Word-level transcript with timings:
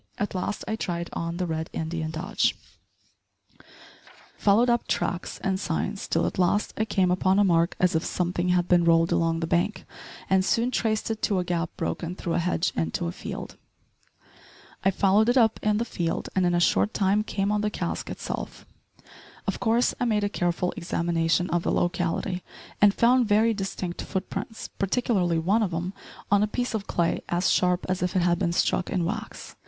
At 0.17 0.33
last 0.33 0.65
I 0.67 0.75
tried 0.75 1.11
on 1.13 1.37
the 1.37 1.45
Red 1.45 1.69
Indian 1.73 2.09
dodge 2.09 2.55
followed 4.35 4.67
up 4.67 4.87
tracks 4.87 5.37
and 5.43 5.59
signs, 5.59 6.07
till 6.07 6.25
at 6.25 6.39
last 6.39 6.73
I 6.75 6.85
came 6.85 7.11
upon 7.11 7.37
a 7.37 7.43
mark 7.43 7.75
as 7.79 7.93
if 7.93 8.03
somethin' 8.03 8.49
had 8.49 8.67
bin 8.67 8.83
rolled 8.83 9.11
along 9.11 9.41
the 9.41 9.45
bank, 9.45 9.85
and 10.27 10.43
soon 10.43 10.71
traced 10.71 11.11
it 11.11 11.21
to 11.21 11.37
a 11.37 11.43
gap 11.43 11.69
broken 11.77 12.15
through 12.15 12.33
a 12.33 12.39
hedge 12.39 12.73
into 12.75 13.05
a 13.05 13.11
field. 13.11 13.57
I 14.83 14.89
followed 14.89 15.29
it 15.29 15.37
up 15.37 15.59
in 15.61 15.77
the 15.77 15.85
field, 15.85 16.29
and 16.35 16.47
in 16.47 16.55
a 16.55 16.59
short 16.59 16.95
time 16.95 17.21
came 17.23 17.51
on 17.51 17.61
the 17.61 17.69
cask 17.69 18.09
itself. 18.09 18.65
Of 19.45 19.59
course 19.59 19.93
I 19.99 20.05
made 20.05 20.23
a 20.23 20.29
careful 20.29 20.71
examination 20.75 21.47
of 21.51 21.61
the 21.61 21.71
locality, 21.71 22.41
and 22.81 22.91
found 22.91 23.27
very 23.27 23.53
distinct 23.53 24.01
foot 24.01 24.31
prints, 24.31 24.67
particularly 24.67 25.37
one 25.37 25.61
of 25.61 25.71
'em 25.71 25.93
on 26.31 26.41
a 26.41 26.47
piece 26.47 26.73
of 26.73 26.87
clay 26.87 27.21
as 27.29 27.51
sharp 27.51 27.85
as 27.87 28.01
if 28.01 28.15
it 28.15 28.23
had 28.23 28.39
been 28.39 28.51
struck 28.51 28.89
in 28.89 29.05
wax. 29.05 29.55